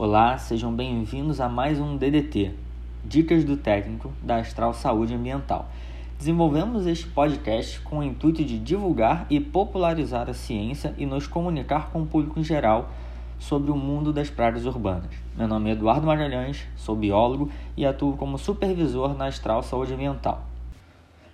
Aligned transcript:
Olá, 0.00 0.38
sejam 0.38 0.72
bem-vindos 0.72 1.40
a 1.40 1.48
mais 1.48 1.80
um 1.80 1.96
DDT, 1.96 2.52
Dicas 3.04 3.42
do 3.42 3.56
Técnico 3.56 4.12
da 4.22 4.36
Astral 4.36 4.72
Saúde 4.72 5.12
Ambiental. 5.12 5.68
Desenvolvemos 6.16 6.86
este 6.86 7.08
podcast 7.08 7.80
com 7.80 7.98
o 7.98 8.04
intuito 8.04 8.44
de 8.44 8.60
divulgar 8.60 9.26
e 9.28 9.40
popularizar 9.40 10.30
a 10.30 10.32
ciência 10.32 10.94
e 10.96 11.04
nos 11.04 11.26
comunicar 11.26 11.90
com 11.90 12.02
o 12.02 12.06
público 12.06 12.38
em 12.38 12.44
geral 12.44 12.90
sobre 13.40 13.72
o 13.72 13.76
mundo 13.76 14.12
das 14.12 14.30
pragas 14.30 14.66
urbanas. 14.66 15.10
Meu 15.36 15.48
nome 15.48 15.70
é 15.70 15.72
Eduardo 15.72 16.06
Magalhães, 16.06 16.64
sou 16.76 16.94
biólogo 16.94 17.50
e 17.76 17.84
atuo 17.84 18.16
como 18.16 18.38
supervisor 18.38 19.18
na 19.18 19.26
Astral 19.26 19.64
Saúde 19.64 19.94
Ambiental. 19.94 20.46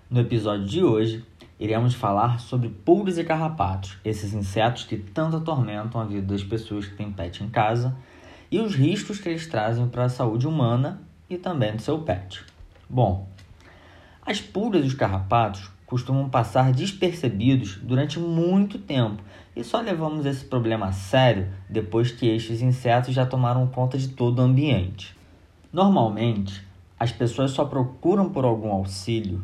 No 0.08 0.20
episódio 0.20 0.64
de 0.64 0.82
hoje, 0.82 1.22
iremos 1.60 1.92
falar 1.92 2.40
sobre 2.40 2.70
pulgas 2.70 3.18
e 3.18 3.24
carrapatos, 3.24 3.98
esses 4.02 4.32
insetos 4.32 4.84
que 4.84 4.96
tanto 4.96 5.36
atormentam 5.36 6.00
a 6.00 6.04
vida 6.06 6.28
das 6.28 6.42
pessoas 6.42 6.86
que 6.86 6.96
têm 6.96 7.12
pet 7.12 7.44
em 7.44 7.50
casa 7.50 7.94
e 8.54 8.60
os 8.60 8.76
riscos 8.76 9.18
que 9.18 9.28
eles 9.28 9.48
trazem 9.48 9.88
para 9.88 10.04
a 10.04 10.08
saúde 10.08 10.46
humana 10.46 11.02
e 11.28 11.36
também 11.36 11.74
do 11.74 11.82
seu 11.82 11.98
pet. 11.98 12.44
Bom, 12.88 13.26
as 14.24 14.40
pulgas 14.40 14.84
e 14.84 14.86
os 14.86 14.94
carrapatos 14.94 15.72
costumam 15.84 16.28
passar 16.28 16.70
despercebidos 16.70 17.80
durante 17.82 18.20
muito 18.20 18.78
tempo 18.78 19.20
e 19.56 19.64
só 19.64 19.80
levamos 19.80 20.24
esse 20.24 20.44
problema 20.44 20.86
a 20.86 20.92
sério 20.92 21.48
depois 21.68 22.12
que 22.12 22.28
estes 22.28 22.62
insetos 22.62 23.12
já 23.12 23.26
tomaram 23.26 23.66
conta 23.66 23.98
de 23.98 24.06
todo 24.06 24.38
o 24.38 24.42
ambiente. 24.42 25.16
Normalmente, 25.72 26.64
as 26.96 27.10
pessoas 27.10 27.50
só 27.50 27.64
procuram 27.64 28.30
por 28.30 28.44
algum 28.44 28.70
auxílio 28.70 29.42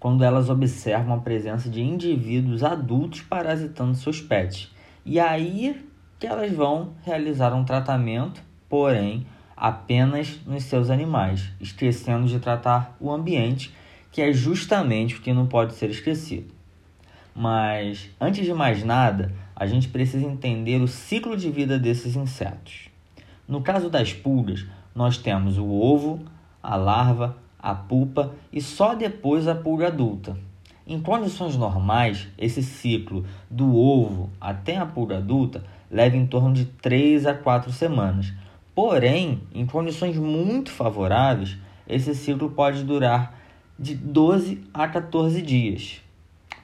quando 0.00 0.24
elas 0.24 0.50
observam 0.50 1.14
a 1.14 1.20
presença 1.20 1.70
de 1.70 1.80
indivíduos 1.80 2.64
adultos 2.64 3.20
parasitando 3.20 3.94
seus 3.94 4.20
pets. 4.20 4.68
E 5.06 5.20
aí 5.20 5.80
que 6.18 6.26
elas 6.26 6.50
vão 6.50 6.94
realizar 7.04 7.54
um 7.54 7.64
tratamento 7.64 8.47
porém 8.68 9.26
apenas 9.56 10.38
nos 10.46 10.64
seus 10.64 10.90
animais, 10.90 11.50
esquecendo 11.60 12.26
de 12.26 12.38
tratar 12.38 12.96
o 13.00 13.10
ambiente, 13.10 13.74
que 14.12 14.22
é 14.22 14.32
justamente 14.32 15.16
o 15.16 15.20
que 15.20 15.32
não 15.32 15.46
pode 15.46 15.74
ser 15.74 15.90
esquecido. 15.90 16.54
Mas 17.34 18.10
antes 18.20 18.44
de 18.44 18.52
mais 18.52 18.84
nada, 18.84 19.32
a 19.54 19.66
gente 19.66 19.88
precisa 19.88 20.26
entender 20.26 20.80
o 20.80 20.88
ciclo 20.88 21.36
de 21.36 21.50
vida 21.50 21.78
desses 21.78 22.16
insetos. 22.16 22.88
No 23.46 23.60
caso 23.60 23.88
das 23.88 24.12
pulgas, 24.12 24.66
nós 24.94 25.18
temos 25.18 25.58
o 25.58 25.66
ovo, 25.66 26.20
a 26.62 26.76
larva, 26.76 27.36
a 27.58 27.74
pupa 27.74 28.34
e 28.52 28.60
só 28.60 28.94
depois 28.94 29.48
a 29.48 29.54
pulga 29.54 29.88
adulta. 29.88 30.36
Em 30.86 31.00
condições 31.00 31.56
normais, 31.56 32.28
esse 32.38 32.62
ciclo 32.62 33.24
do 33.50 33.76
ovo 33.76 34.30
até 34.40 34.76
a 34.76 34.86
pulga 34.86 35.18
adulta 35.18 35.64
leva 35.90 36.16
em 36.16 36.26
torno 36.26 36.52
de 36.52 36.64
3 36.64 37.26
a 37.26 37.34
4 37.34 37.72
semanas, 37.72 38.32
Porém, 38.80 39.42
em 39.52 39.66
condições 39.66 40.16
muito 40.16 40.70
favoráveis, 40.70 41.58
esse 41.88 42.14
ciclo 42.14 42.48
pode 42.50 42.84
durar 42.84 43.36
de 43.76 43.92
12 43.92 44.62
a 44.72 44.86
14 44.86 45.42
dias. 45.42 46.00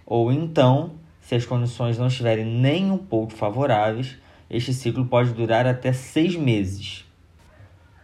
Ou 0.07 0.31
então, 0.31 0.93
se 1.21 1.35
as 1.35 1.45
condições 1.45 1.99
não 1.99 2.07
estiverem 2.07 2.45
nem 2.45 2.89
um 2.89 2.99
pouco 2.99 3.33
favoráveis, 3.33 4.17
este 4.49 4.73
ciclo 4.73 5.05
pode 5.07 5.33
durar 5.33 5.67
até 5.67 5.93
seis 5.93 6.37
meses. 6.37 7.05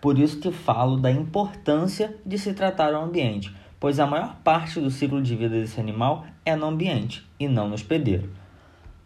Por 0.01 0.19
isso 0.19 0.41
que 0.41 0.51
falo 0.51 0.97
da 0.97 1.13
importância 1.13 2.17
de 2.27 2.37
se 2.37 2.53
tratar 2.53 2.93
o 2.93 3.05
ambiente, 3.05 3.55
pois 3.79 4.01
a 4.01 4.09
maior 4.09 4.39
parte 4.43 4.81
do 4.81 4.91
ciclo 4.91 5.23
de 5.23 5.37
vida 5.37 5.61
desse 5.61 5.79
animal 5.79 6.27
é 6.45 6.57
no 6.57 6.67
ambiente 6.67 7.25
e 7.39 7.47
não 7.47 7.69
no 7.69 7.75
hospedeiro. 7.75 8.29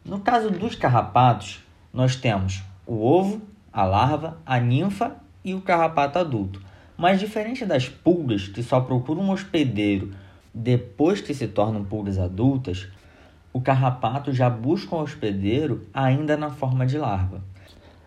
No 0.02 0.20
caso 0.20 0.48
dos 0.48 0.74
carrapatos, 0.74 1.62
nós 1.92 2.16
temos 2.16 2.62
o 2.86 3.06
ovo, 3.06 3.42
a 3.74 3.84
larva, 3.84 4.38
a 4.46 4.60
ninfa 4.60 5.16
e 5.44 5.52
o 5.52 5.60
carrapato 5.60 6.18
adulto. 6.18 6.62
Mas 6.96 7.18
diferente 7.18 7.66
das 7.66 7.88
pulgas 7.88 8.46
que 8.46 8.62
só 8.62 8.80
procuram 8.80 9.22
um 9.22 9.30
hospedeiro 9.32 10.12
depois 10.54 11.20
que 11.20 11.34
se 11.34 11.48
tornam 11.48 11.84
pulgas 11.84 12.16
adultas, 12.16 12.86
o 13.52 13.60
carrapato 13.60 14.32
já 14.32 14.48
busca 14.48 14.94
um 14.94 15.00
hospedeiro 15.00 15.84
ainda 15.92 16.36
na 16.36 16.50
forma 16.50 16.86
de 16.86 16.96
larva. 16.96 17.42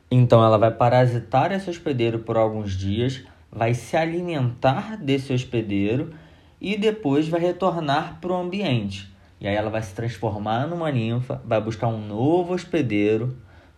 Então 0.10 0.42
ela 0.42 0.58
vai 0.58 0.72
parasitar 0.72 1.52
esse 1.52 1.70
hospedeiro 1.70 2.20
por 2.20 2.38
alguns 2.38 2.72
dias, 2.72 3.24
vai 3.52 3.74
se 3.74 3.98
alimentar 3.98 4.96
desse 4.96 5.34
hospedeiro 5.34 6.14
e 6.62 6.78
depois 6.78 7.28
vai 7.28 7.42
retornar 7.42 8.20
para 8.22 8.32
o 8.32 8.38
ambiente. 8.38 9.12
E 9.42 9.48
aí 9.48 9.56
ela 9.56 9.70
vai 9.70 9.84
se 9.84 9.94
transformar 9.94 10.66
numa 10.66 10.90
ninfa, 10.90 11.42
vai 11.46 11.60
buscar 11.60 11.88
um 11.88 12.00
novo 12.00 12.54
hospedeiro 12.54 13.36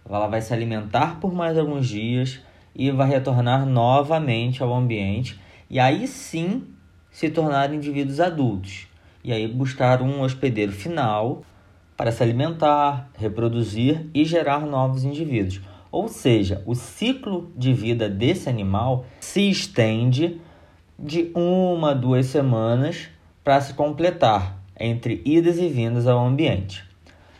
ela 0.08 0.28
vai 0.28 0.42
se 0.42 0.54
alimentar 0.54 1.20
por 1.20 1.34
mais 1.34 1.58
alguns 1.58 1.88
dias 1.88 2.40
e 2.76 2.92
vai 2.92 3.10
retornar 3.10 3.66
novamente 3.66 4.62
ao 4.62 4.74
ambiente 4.74 5.40
e 5.70 5.80
aí 5.80 6.08
sim 6.08 6.64
se 7.12 7.30
tornar 7.30 7.74
indivíduos 7.74 8.20
adultos 8.20 8.88
e 9.24 9.34
aí 9.34 9.48
buscar 9.48 10.02
um 10.02 10.22
hospedeiro 10.22 10.72
final 10.72 11.44
para 11.98 12.12
se 12.12 12.24
alimentar, 12.24 13.10
reproduzir 13.18 14.08
e 14.14 14.24
gerar 14.24 14.62
novos 14.62 15.04
indivíduos. 15.04 15.60
Ou 15.92 16.08
seja, 16.08 16.64
o 16.66 16.74
ciclo 16.74 17.52
de 17.58 17.74
vida 17.74 18.08
desse 18.08 18.48
animal 18.48 19.06
se 19.20 19.50
estende 19.50 20.40
de 20.98 21.31
uma 21.36 21.92
a 21.92 21.94
duas 21.94 22.28
semanas 22.28 23.10
para 23.44 23.60
se 23.60 23.74
completar 23.74 24.58
entre 24.80 25.22
idas 25.26 25.58
e 25.58 25.68
vindas 25.68 26.08
ao 26.08 26.26
ambiente. 26.26 26.88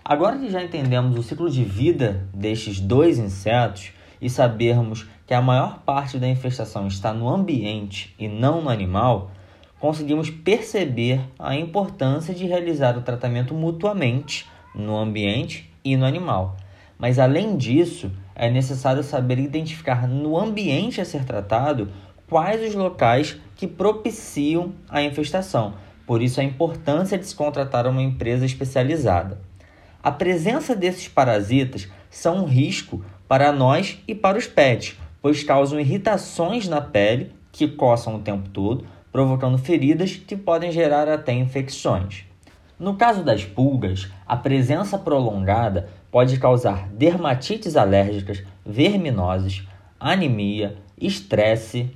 Agora 0.10 0.40
que 0.40 0.50
já 0.50 0.64
entendemos 0.64 1.16
o 1.16 1.22
ciclo 1.22 1.52
de 1.52 1.64
vida 1.64 2.28
destes 2.34 2.80
dois 2.80 3.20
insetos 3.20 3.92
e 4.20 4.28
sabermos 4.28 5.08
que 5.28 5.36
a 5.36 5.42
maior 5.42 5.84
parte 5.84 6.18
da 6.18 6.28
infestação 6.28 6.88
está 6.88 7.14
no 7.14 7.30
ambiente 7.30 8.16
e 8.18 8.28
não 8.28 8.60
no 8.60 8.72
animal, 8.72 9.30
conseguimos 9.80 10.32
perceber 10.32 11.22
a 11.38 11.56
importância 11.56 12.34
de 12.34 12.48
realizar 12.48 12.98
o 12.98 13.04
tratamento 13.04 13.54
mutuamente 13.54 14.48
no 14.74 14.98
ambiente 14.98 15.72
e 15.86 15.96
no 15.96 16.08
animal. 16.08 16.58
Mas 16.98 17.20
além 17.20 17.56
disso, 17.56 18.12
é 18.34 18.50
necessário 18.50 19.04
saber 19.04 19.38
identificar 19.38 20.08
no 20.08 20.40
ambiente 20.40 21.00
a 21.00 21.06
ser 21.06 21.24
tratado 21.24 21.88
quais 22.28 22.68
os 22.68 22.74
locais 22.74 23.40
que 23.56 23.68
propiciam 23.68 24.74
a 24.90 25.04
infestação. 25.04 25.76
Por 26.08 26.20
isso 26.24 26.42
a 26.42 26.44
importância 26.44 27.16
de 27.16 27.28
se 27.28 27.36
contratar 27.36 27.86
uma 27.86 28.02
empresa 28.02 28.44
especializada. 28.44 29.49
A 30.02 30.12
presença 30.12 30.76
desses 30.76 31.10
parasitas 31.10 31.90
são 32.10 32.38
um 32.38 32.46
risco 32.46 33.04
para 33.28 33.52
nós 33.52 34.00
e 34.08 34.16
para 34.16 34.38
os 34.38 34.48
pets, 34.48 34.98
pois 35.22 35.44
causam 35.44 35.80
irritações 35.80 36.68
na 36.68 36.80
pele 36.80 37.34
que 37.52 37.68
coçam 37.68 38.16
o 38.16 38.20
tempo 38.20 38.48
todo, 38.50 38.86
provocando 39.12 39.58
feridas 39.58 40.16
que 40.16 40.38
podem 40.38 40.72
gerar 40.72 41.10
até 41.10 41.34
infecções. 41.34 42.24
No 42.80 42.96
caso 42.96 43.24
das 43.24 43.44
pulgas, 43.44 44.10
a 44.26 44.38
presença 44.38 44.98
prolongada 44.98 45.90
pode 46.10 46.40
causar 46.40 46.88
dermatites 46.90 47.76
alérgicas, 47.76 48.42
verminoses, 48.66 49.68
anemia, 50.00 50.78
estresse 50.98 51.92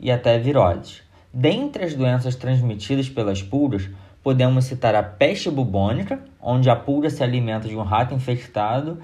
e 0.00 0.10
até 0.10 0.38
viroses. 0.38 1.02
Dentre 1.32 1.84
as 1.84 1.94
doenças 1.94 2.34
transmitidas 2.34 3.08
pelas 3.08 3.42
pulgas, 3.42 3.88
podemos 4.24 4.64
citar 4.64 4.94
a 4.94 5.02
peste 5.02 5.50
bubônica, 5.50 6.18
onde 6.40 6.70
a 6.70 6.74
pulga 6.74 7.10
se 7.10 7.22
alimenta 7.22 7.68
de 7.68 7.76
um 7.76 7.82
rato 7.82 8.14
infectado 8.14 8.98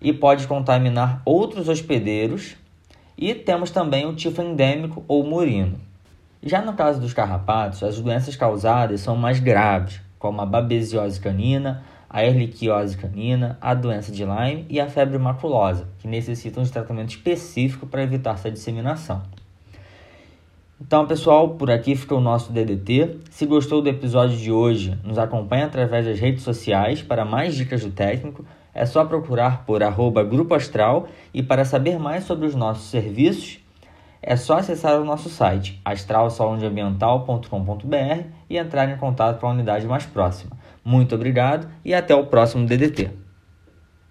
e 0.00 0.12
pode 0.12 0.46
contaminar 0.46 1.22
outros 1.24 1.66
hospedeiros. 1.66 2.54
E 3.16 3.34
temos 3.34 3.70
também 3.70 4.06
o 4.06 4.14
tifo 4.14 4.42
endêmico 4.42 5.02
ou 5.08 5.24
murino. 5.24 5.80
Já 6.42 6.60
no 6.60 6.74
caso 6.74 7.00
dos 7.00 7.14
carrapatos, 7.14 7.82
as 7.82 7.98
doenças 7.98 8.36
causadas 8.36 9.00
são 9.00 9.16
mais 9.16 9.40
graves, 9.40 10.00
como 10.18 10.42
a 10.42 10.46
babesiose 10.46 11.18
canina, 11.18 11.82
a 12.10 12.22
erliquiose 12.22 12.98
canina, 12.98 13.56
a 13.62 13.72
doença 13.72 14.12
de 14.12 14.24
Lyme 14.24 14.66
e 14.68 14.78
a 14.78 14.88
febre 14.88 15.16
maculosa, 15.16 15.88
que 16.00 16.06
necessitam 16.06 16.62
de 16.62 16.70
tratamento 16.70 17.10
específico 17.10 17.86
para 17.86 18.02
evitar 18.02 18.34
essa 18.34 18.50
disseminação. 18.50 19.22
Então, 20.80 21.06
pessoal, 21.06 21.50
por 21.50 21.70
aqui 21.70 21.94
fica 21.94 22.14
o 22.14 22.20
nosso 22.20 22.52
DDT. 22.52 23.20
Se 23.30 23.46
gostou 23.46 23.80
do 23.80 23.88
episódio 23.88 24.36
de 24.36 24.50
hoje, 24.50 24.98
nos 25.04 25.18
acompanhe 25.18 25.62
através 25.62 26.04
das 26.04 26.18
redes 26.18 26.42
sociais 26.42 27.00
para 27.00 27.24
mais 27.24 27.54
dicas 27.54 27.82
do 27.82 27.90
técnico. 27.90 28.44
É 28.74 28.84
só 28.84 29.04
procurar 29.04 29.64
por 29.64 29.84
arroba 29.84 30.24
Grupo 30.24 30.54
Astral 30.54 31.06
e 31.32 31.42
para 31.42 31.64
saber 31.64 31.98
mais 31.98 32.24
sobre 32.24 32.46
os 32.46 32.56
nossos 32.56 32.90
serviços, 32.90 33.60
é 34.20 34.36
só 34.36 34.58
acessar 34.58 35.00
o 35.00 35.04
nosso 35.04 35.28
site 35.28 35.80
astralsaúdeambiental.com.br 35.84 38.26
e 38.50 38.56
entrar 38.56 38.88
em 38.88 38.96
contato 38.96 39.38
com 39.38 39.46
a 39.46 39.50
unidade 39.50 39.86
mais 39.86 40.06
próxima. 40.06 40.56
Muito 40.84 41.14
obrigado 41.14 41.68
e 41.84 41.94
até 41.94 42.12
o 42.14 42.26
próximo 42.26 42.66
DDT. 42.66 43.23